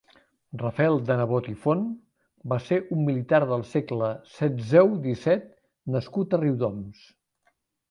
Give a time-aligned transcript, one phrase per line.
[0.59, 1.83] Rafael de Nebot i Font
[2.53, 5.47] va ser un militar del segle setzeu-disset
[5.99, 7.07] nascut a Riudoms.